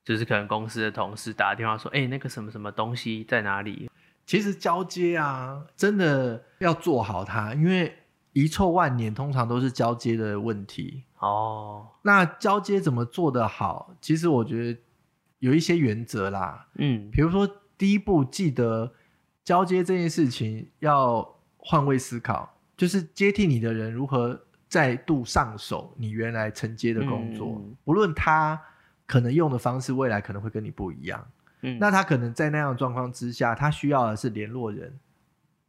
[0.05, 3.89] 就是可能公司的同事打电话说，哎、那个什么什么东西在哪里？
[4.27, 7.97] 其实交接啊，真的要做好它，因为
[8.33, 11.05] 遗臭万年，通常都是交接的问题。
[11.19, 13.95] 哦，那交接怎么做得好？
[14.01, 14.81] 其实我觉得
[15.39, 18.93] 有一些原则啦，嗯比如说第一步，记得
[19.45, 28.61] 交接这件事情要换位思考，就是接替你的人如何再度上手你原来承接的工作，嗯不论他
[29.07, 31.27] 可能用的方式未来可能会跟你不一样，
[31.63, 34.89] 嗯，那他可能在那样的状况之下，他需要的是联络人。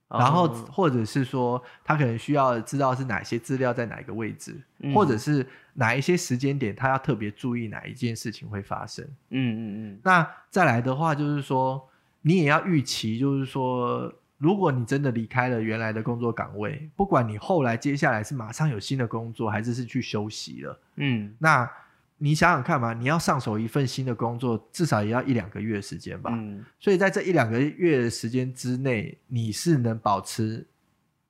[0.09, 9.05] 哦然后或者是说，他可能需要知道是哪些资料在哪一个位置，嗯或者是哪一些时间点，他要特别注意哪一件事情会发生。
[9.29, 9.61] 嗯嗯
[9.93, 11.87] 嗯那再来的话，就是说，
[12.23, 21.69] 你也要预期，就是说，如果你真的离开了原来的工作岗位，不管你后来接下来是马上有新的工作，还是是去休息了，嗯那
[22.17, 26.31] 你想想看嘛，你要上手一份新的工作，至少也要一两个月的时间吧。
[26.33, 30.65] 嗯，所以在这一两个月的时间之内，你是能保持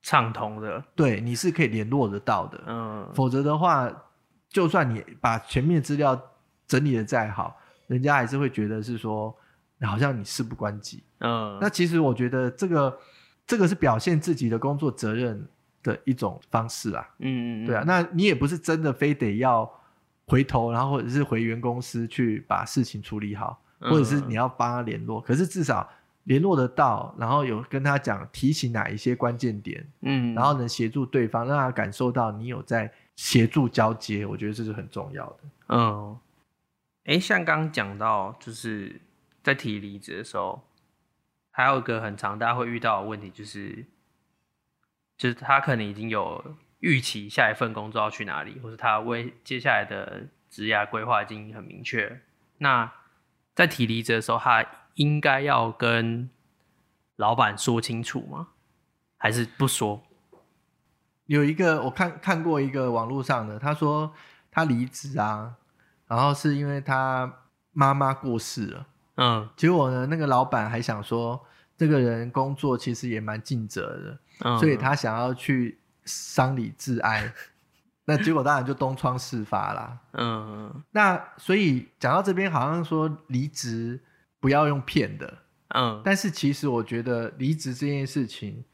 [0.02, 2.64] 畅通的，对，你是可以联络得到的。
[2.66, 3.88] 嗯否则的话，
[4.48, 6.20] 就算你把全面资料
[6.66, 9.32] 整理的再好，人家还是会觉得是说，
[9.86, 11.02] 好像你事不关己。
[11.18, 12.98] 嗯，那其实我觉得这个
[13.46, 15.46] 这个是表现自己的工作责任
[15.82, 17.08] 的一种方式啊。
[17.18, 19.70] 嗯嗯，对啊，那你也不是真的非得要
[20.26, 25.88] 回头，然后或者是回原公司去把事情处理好，嗯或者是你要帮他联络，可是至少
[26.24, 35.38] 联络得到，然后有跟他讲提醒哪一些关键点，嗯，然后能协助对方，让他感受到你有在协助交接，我觉得这是很重要的。
[35.68, 36.16] 嗯，
[37.04, 39.00] 哎，像刚刚讲到，就是
[39.42, 40.68] 在提离职的时候，
[41.50, 43.86] 还有一个很常大家会遇到的问题，就是
[45.16, 52.20] 就是他可能已经有预期下一份工作要去哪里，或者他为接下来的职业规划已经很明确。
[52.58, 52.92] 那
[53.54, 56.30] 在提离职的时候，他应该要跟
[57.16, 58.48] 老板说清楚吗？
[59.16, 60.02] 还是不说？
[61.26, 64.12] 有一个我看看过一个网络上的，他说
[64.50, 65.56] 他离职啊，
[66.06, 68.86] 然后是因为他妈妈过世了，
[69.20, 69.48] 嗯。
[69.54, 71.38] 结果呢，那个老板还想说
[71.76, 77.32] 这个人工作其实也蛮尽责的，嗯，所以他想要去丧礼致哀，
[78.06, 79.98] 那结果当然就东窗事发啦。
[80.14, 84.00] 嗯那所以讲到这边，好像说离职
[84.40, 86.02] 不要用骗的，嗯。
[86.04, 88.64] 但是其实我觉得离职这件事情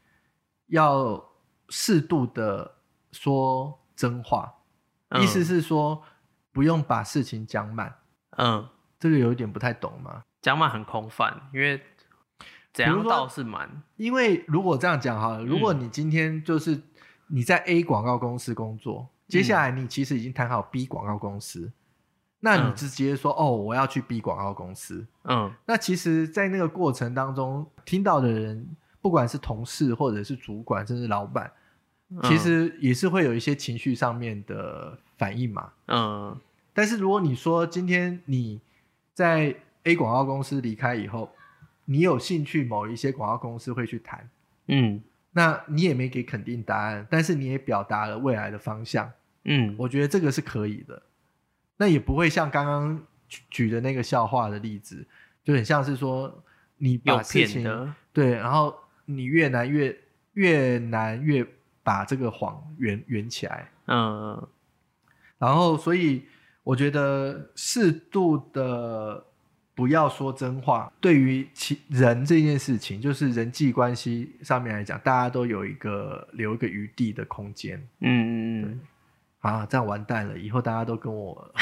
[0.67, 1.23] 要
[1.69, 2.75] 适度的
[3.11, 4.53] 说真话，
[5.09, 6.01] 嗯，意思是说
[6.51, 7.93] 不用把事情讲满，
[8.37, 8.67] 嗯，
[8.99, 10.23] 这个有一点不太懂吗？
[10.47, 11.77] 讲满很空泛，因为
[12.71, 16.81] 怎样倒是蛮，因为如果这样讲好了，如果你今天就是
[17.27, 21.69] 你在 A 广告公司工作，接下来你其实已经谈好 B 广告公司，
[22.39, 22.75] 那你嗯。
[22.75, 25.53] 直接说、哦，我要去 B 广告公司，嗯。
[25.65, 28.65] 那其实，在那个过程当中，听到的人，
[29.01, 31.51] 不管是同事或者是主管，甚至老板，
[32.09, 32.21] 嗯。
[32.23, 35.73] 其实也是会有一些情绪上面的反应嘛。
[35.87, 36.39] 嗯。
[36.73, 38.61] 但是如果你说今天你
[39.13, 39.53] 在
[39.87, 41.33] A 广告公司离开以后，
[41.85, 44.29] 你有兴趣某一些广告公司会去谈，
[44.67, 45.01] 嗯。
[45.31, 49.11] 那你也没给肯定答案，但是你也表达了未来的方向，
[49.43, 50.99] 嗯，我觉得这个是可以的。
[51.77, 55.05] 那也不会像刚刚举举的那个笑话的例子，
[55.43, 56.43] 就很像是说
[56.77, 59.95] 你有把事情的，对，然后你越难越
[60.33, 61.45] 越难越
[61.83, 64.47] 把这个谎圆圆起来，嗯。
[65.37, 66.25] 然后所以
[66.63, 69.23] 我觉得适度的
[69.77, 78.79] 不要说真话，对于其人这件事情，就是人际关系上面来讲，大家都有一个留一个余地的空间嗯嗯嗯，
[79.41, 81.53] 啊，这样完蛋了，以后大家都跟我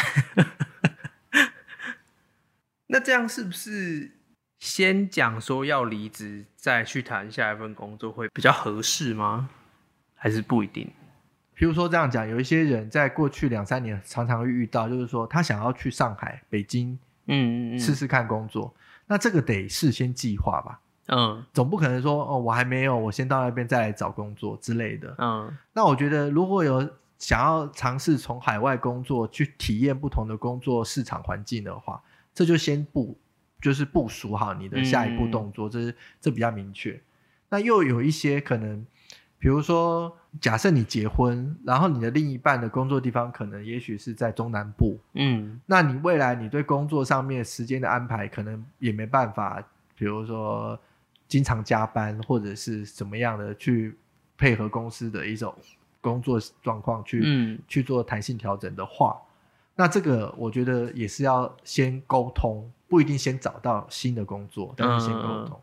[2.88, 4.12] 那这样是不是
[4.60, 9.50] 先讲说要离职，再去谈下一份工作会比较合适吗？
[10.14, 10.90] 还是不一定？
[11.58, 18.74] 譬如说这样讲，有一些人在过去两三年常常会遇到，就是说他想要去上海、北京嗯试试看工作，
[19.08, 21.44] 那这个得事先计划吧，嗯。
[21.54, 25.16] 总不可能说哦我还没有，我先到那边再来找工作之类的。
[25.18, 25.52] 嗯。
[25.74, 32.02] 那我觉得如果有想要尝试从海外工作去体验不同的工作市场环境的话，
[32.34, 33.18] 这就先部
[33.62, 37.02] 就是部署好你的下一步动作，这是这比较明确。
[37.50, 38.86] 那又有一些可能，
[39.38, 45.60] 比如说假设你结婚，然后你的另一半的工作地方可能也许是在中南部，嗯。
[45.66, 49.64] 那你未来你对工作上面时间的安排，可能也没办法，
[49.96, 50.80] 比如说
[51.28, 53.96] 经常加班，或者是怎么样的去
[54.38, 55.54] 配合公司的一种
[56.02, 57.60] 工作状况去、嗯。
[57.68, 59.22] 去做弹性调整的话，
[59.76, 65.62] 那这个我觉得也是要先沟通，不一定先找到新的工作，但是先沟通。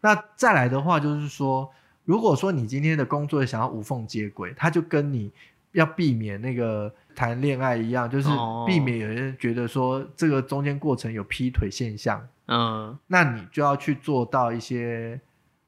[0.00, 1.70] 那再来的话，就是说，
[2.06, 5.30] 如果说你今天的工作想要无缝接轨，它就跟你
[5.72, 8.64] 要避免那个谈恋爱一样，就是哦。
[8.66, 12.96] 避免有人觉得说这个中间过程有劈腿现象，嗯。
[13.08, 15.20] 那你就要去做到一些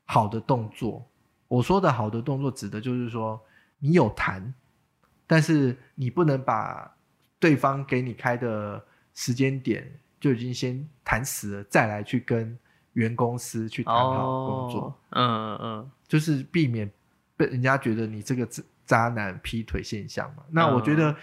[0.04, 1.04] 好的动作。
[1.48, 3.40] 我说的好的动作，指的就是说
[3.80, 4.54] 你有谈，
[5.26, 6.94] 但是你不能把
[7.40, 12.56] 对方给你开的时间点就已经先谈死了，再来去跟
[12.98, 14.80] 原公司去谈好工作。
[14.82, 16.90] 哦，嗯嗯就是避免
[17.36, 20.42] 被人家觉得你这个渣渣男劈腿现象嘛。
[20.50, 21.14] 那我觉得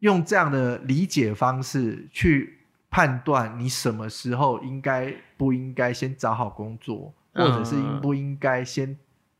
[0.00, 2.58] 用这样的理解方式去
[2.90, 8.98] 判断你什么时候应该不应该先找好工作，或者是应不应该先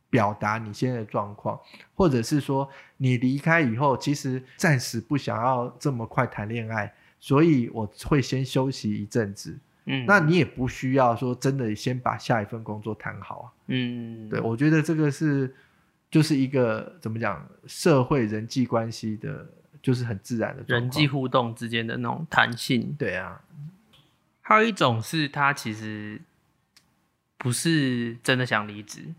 [0.09, 1.59] 表达你现在的状况，
[1.93, 9.59] 或者是说你离开以后，其实暂时不想要这么快谈恋爱，所以我会先休息一阵子。
[9.85, 13.45] 嗯，那你也不需要说真的先把下一份工作谈好啊。
[13.67, 15.53] 嗯对，我觉得这个是
[16.09, 19.49] 就是一个怎么讲，社会人际关系的，
[19.81, 22.95] 就是很自然的人际互动之间的那种弹性。
[22.97, 23.41] 对啊，
[24.41, 26.21] 还有一种是他其实
[27.37, 29.13] 不是真的想离职，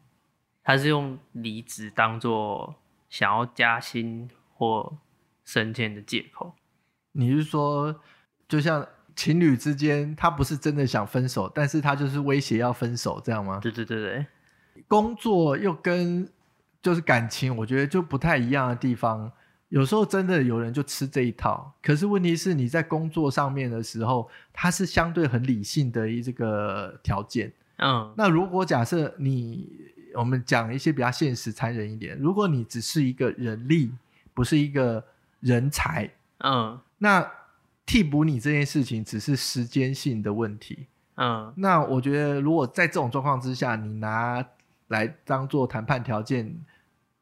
[0.62, 2.76] 他是用离职当做
[3.11, 4.97] 想要加薪或
[5.45, 6.55] 升迁的借口。
[7.12, 8.01] 你是说，
[8.49, 8.86] 就像
[9.16, 13.58] 情侣之间，他不是真的想分手，但是他就是威胁要分手，这样吗？
[13.62, 14.26] 对对对对，
[14.88, 16.28] 工作又跟
[16.82, 19.30] 就是感情，我觉得就不太一样的地方。
[19.70, 27.52] 有时候真的有人就吃这一套，可是问题是你在工作上面的时候，它是相对很理性的一这个条件。
[27.78, 29.68] 嗯那如果假设你
[30.14, 33.90] 我们讲一些比较现实、残忍一点，如果你只是一个人力，
[34.32, 35.04] 不是一个
[35.40, 36.08] 人才，
[36.38, 37.28] 嗯那
[37.87, 40.87] 替补你这件事情只是时间性的问题。
[41.16, 44.45] 嗯那我觉得，如果在这种状况之下，你拿
[44.89, 46.59] 来当做谈判条件，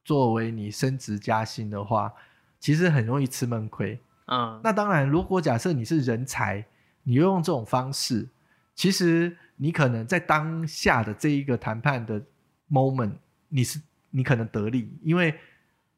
[0.05, 2.13] 作为你升职加薪的话，
[2.59, 4.01] 其实很容易吃闷亏。
[4.27, 6.65] 嗯，那当然，如果假设你是人才，
[7.03, 8.29] 你又用这种方式，
[8.75, 12.23] 其实你可能在当下的这一个谈判的
[12.71, 13.13] moment，
[13.49, 13.79] 你是
[14.11, 15.35] 你可能得利，因为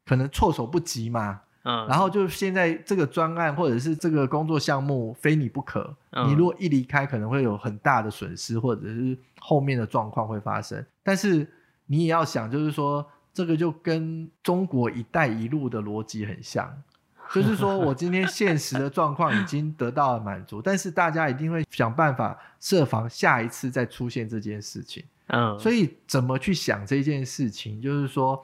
[0.05, 1.43] 可能措手不及嘛。
[1.65, 10.85] 嗯，然后就现在这个专案或者是这个工作项目非你不可，嗯你如果一离开，可能会有很大的损失，或者是后面的状况会发生。
[11.03, 11.47] 但是
[11.87, 16.71] 你也要想，就是说这个就跟中国“一带一路”的逻辑很像，
[17.33, 25.03] 就是说我今天现实的状况已经得到了满足，但是大家一定会想办法设防下一次再出现这件事情。
[25.27, 28.43] 嗯，所以以怎么去想这件事情，就是说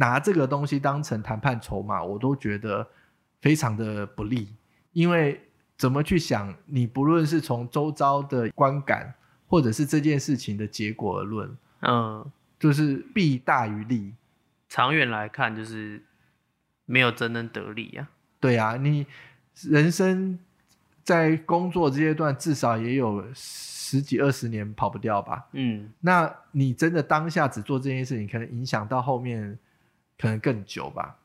[0.00, 2.86] 拿这个东西当成谈判筹码，我都觉得
[3.42, 4.48] 非常的不利。
[4.94, 5.38] 因为
[5.76, 9.12] 怎么去想，你不论是从周遭的观感，
[9.46, 12.24] 或者是这件事情的结果而论，嗯，
[12.58, 14.14] 就是弊大于利。
[14.70, 16.02] 长远来看就是
[16.86, 18.08] 没有真正得利啊。
[18.40, 19.06] 对啊，你
[19.60, 20.38] 人生
[21.04, 25.46] 在工作阶段至少也有十几二十年跑不掉吧？
[25.52, 29.58] 嗯那你真的当下只做这件事情，可能影响到后面
[30.20, 31.16] 可能更久吧。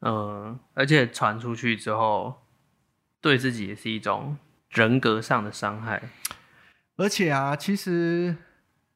[0.00, 2.34] 嗯，而且传出去之后，
[3.20, 4.36] 对自己也是一种
[4.68, 6.02] 人格上的伤害。
[6.96, 8.36] 而且啊，其实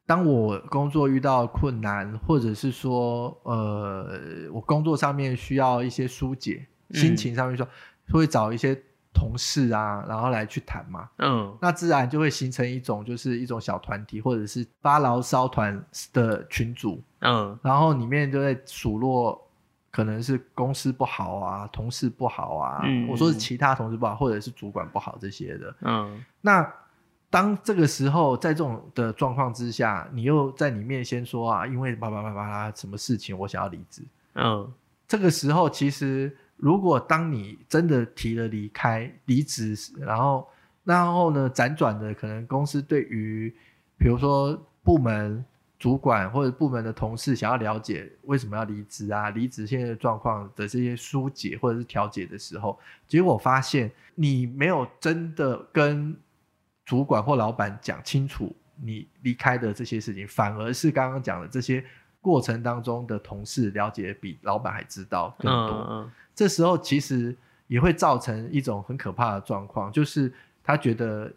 [0.05, 4.19] 当我工作遇到困难，或者是说，呃，
[4.53, 7.67] 我工作上面需要一些疏解，嗯心情上面说，
[8.11, 8.79] 会找一些
[9.13, 11.09] 同事啊，然后来去谈嘛。
[11.17, 15.83] 嗯那自然就会形成一种，就是一种小团体，或者是发牢骚团
[16.13, 19.46] 的群组，嗯然后里面就在数落，
[19.97, 25.75] 可能是公司不好啊，同事不好啊，嗯我说是其他同事不好，或者是主管不好这些的。
[25.81, 26.71] 嗯那
[27.31, 34.03] 当这个时候，在这种的状况之下，你又在里面先说啊，因为叭叭叭叭啦，什么事情我想要离职。
[34.35, 34.71] 嗯
[35.07, 40.47] 这个时候，其实如果当你真的提了离开、离职，然后
[40.83, 43.51] 然后呢，辗转的可能公司对于
[43.97, 45.43] 比如说部门
[45.79, 56.15] 主管或者部门的同事想要了解为什么要离职啊，离职现在的状况的这些疏解或者是调解的时候，结果发现你没有真的跟
[56.85, 61.83] 主管或老板讲清楚你离开的这些事情，反而是刚刚讲的这些
[62.21, 65.87] 过程当中的同事了解比老板还知道更多。
[65.89, 70.31] 嗯这时候其实也会造成一种很可怕的状况，就是
[70.63, 71.31] 他觉得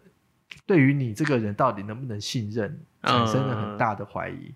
[0.65, 4.53] 对于你这个人到底能不能信任，产生了很大的怀疑。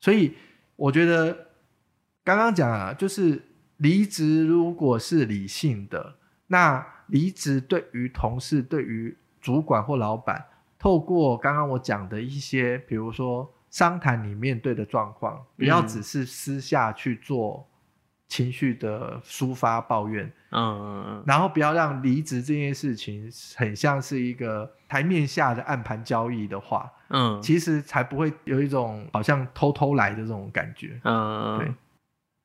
[0.00, 0.34] 所以
[0.76, 1.48] 我觉得
[2.22, 3.42] 刚刚讲啊，就是
[3.78, 6.16] 离职如果是理性的，
[6.48, 10.46] 那离职对于同事、对于主管或老板，
[10.78, 17.68] 透过刚刚我讲的一些，比如说商谈你面对的状况，不要嗯只是私下去做
[18.28, 27.40] 情绪的抒发抱怨，嗯然后不要让离职这件事情很像是一个台面下的暗盘交易的话，嗯。
[27.40, 31.00] 其实才不会有一种好像偷偷来的这种感觉。
[31.04, 31.72] 嗯，对，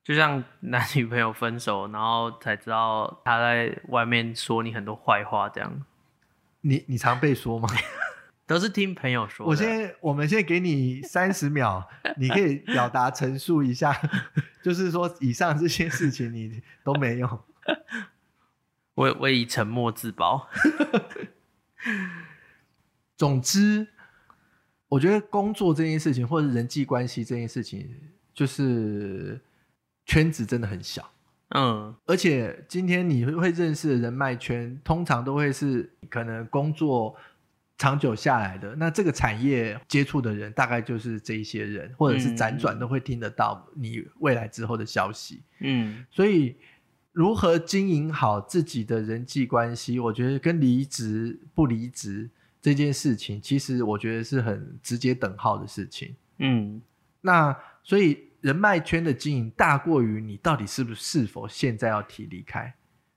[0.04, 5.86] 就像 男女朋友分手，然后才知道他在外面说你很多坏话，这样。
[6.62, 7.68] 你你常被说吗？
[8.52, 9.50] 都是听朋友说的。
[9.50, 11.88] 我现在我们现在给你三十秒，
[12.18, 13.96] 你可以表达陈述一下，
[14.62, 17.44] 就是说以上这些事情你都没有。
[18.94, 20.50] 我我以沉默自保。
[23.16, 23.88] 总之，
[24.90, 27.90] 我觉得工作这件事情，或者人际关系这件事情，
[28.34, 29.40] 就是
[30.06, 31.10] 圈子真的很小。
[31.54, 37.16] 嗯而且今天你会认识的人脉圈，通常都会是可能工作
[37.82, 38.76] 长久下来的。
[38.76, 45.42] 那这个产业接触的人，大概就是这一些人，或者是辗转都会听得到你未来之后的消息。
[45.62, 46.56] 嗯所以，
[47.12, 52.30] 如何经营好自己的人际关系，我觉得跟离职不离职
[52.62, 56.16] 这件事情，其实我觉得是很直接等号的事情。
[56.38, 56.80] 嗯
[57.22, 62.72] 那所以人脉圈的经营大过于你到底是不是是否现在要提离开。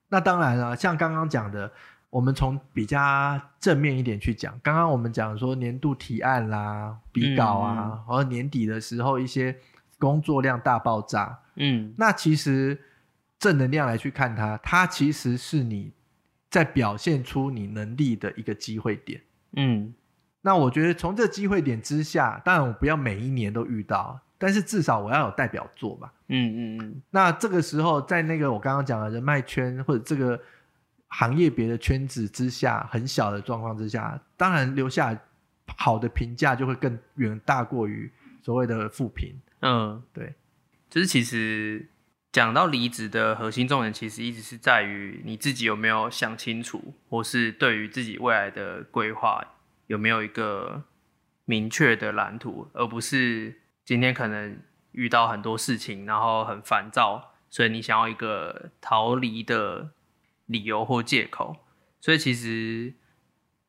[0.08, 1.70] 那当然了，像刚刚讲的，
[2.14, 9.56] 我们从比较正面一点去讲，刚刚我们讲说年度提案啦、比稿啊，或者年底的时候一些
[9.98, 11.92] 工作量大爆炸，嗯。
[11.98, 12.80] 那其实
[13.36, 15.90] 正能量来去看它，它其实是你
[16.48, 19.20] 在表现出你能力的一个机会点。
[19.56, 19.92] 嗯。
[20.42, 26.12] 那我觉得从这机会点之下，当然我不要每一年都遇到，但是至少我要有代表作吧。
[26.28, 30.40] 嗯嗯嗯，那这个时候，在那个我刚刚讲的人脉圈或者这个
[31.16, 35.16] 行业别的圈子之下，很小的状况之下，当然留下
[35.78, 38.10] 好的评价就会更远大过于
[38.42, 39.32] 所谓的负评。
[39.60, 40.34] 嗯，对，
[40.90, 41.88] 就是其实
[42.32, 49.40] 讲到离职的核心重点，其实一直是在于你自己有没有想清楚，或是对于自己未来的规划
[49.86, 50.82] 有没有一个
[51.44, 54.58] 明确的蓝图，而不是今天可能
[54.90, 59.90] 遇到很多事情，然后很烦躁，所以你想要一个逃离的
[60.47, 61.57] 理由或借口。
[62.01, 62.95] 所以其实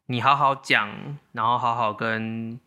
[0.07, 2.59] 你好好讲，然后好好跟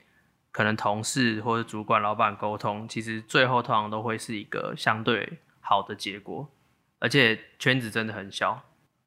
[0.50, 6.48] 可能同事或者主管、老板沟通，其实最后通常都会是一个相对好的结果。
[7.00, 8.60] 而且圈子真的很小，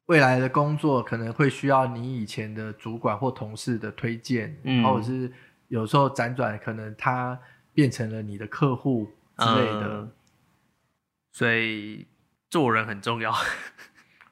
[0.06, 5.30] 未来的工作可能会需要你以前的主管或同事的推荐，嗯或者是
[5.68, 7.38] 有时候辗转，可能他
[7.74, 9.88] 变成了你的客户之类的。
[9.88, 10.12] 嗯
[11.34, 12.06] 所以
[12.50, 13.32] 做人很重要。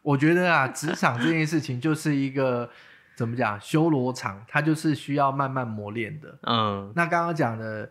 [0.02, 2.68] 我觉得啊，职场这件事情就是一个
[3.14, 6.38] 怎么讲修罗场，它就是需要慢慢磨练的。
[6.42, 7.90] 嗯那刚刚讲的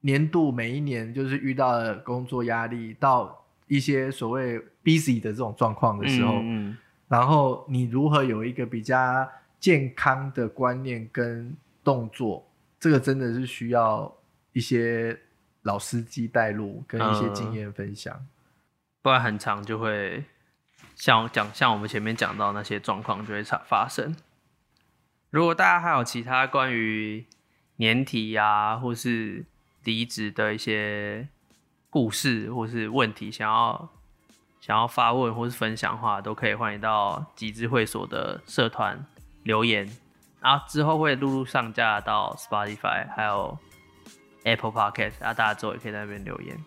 [0.00, 6.76] 年度每一年就是遇到了工作压力，到一些所谓 busy 的这种状况的时候，嗯
[7.08, 9.28] 然后你如何有一个比较
[9.58, 12.46] 健康的观念跟动作，
[12.78, 14.14] 这个真的是需要
[14.52, 15.18] 一些
[15.62, 18.14] 老司机带路跟一些经验分享。
[19.02, 20.22] 不然很长就会
[20.96, 24.16] 像讲像我们前面讲到那些状况就会发发生。
[25.30, 27.26] 如果大家还有其他关于
[27.76, 29.44] 年底呀、或是
[29.84, 31.28] 离职的一些
[31.90, 33.88] 故事或是问题，想要
[34.60, 39.06] 想要发问或是分享的话，都可以欢迎到集资会所的社团
[39.44, 39.88] 留言，
[40.40, 43.56] 然后之后会陆陆上架到 Spotify 还有
[44.44, 46.58] Apple Podcast，啊大家之后也可以在那边留言。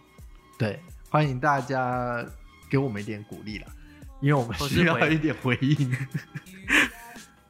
[0.58, 2.24] 对，欢迎大家
[2.70, 3.68] 给我们一点鼓励啦，
[4.22, 5.98] 因为我们需要一点回应。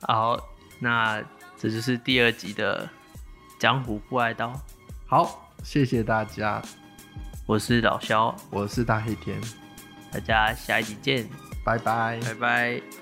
[0.01, 0.37] 好，
[0.79, 1.21] 那
[1.57, 2.89] 这就是第二集的
[3.59, 4.59] 江湖不挨刀，
[5.05, 6.61] 好，谢谢大家，
[7.45, 9.39] 我是老肖，我是大黑天，
[10.11, 11.29] 大家下一集见，
[11.63, 12.19] 拜拜。
[12.21, 13.00] 拜拜。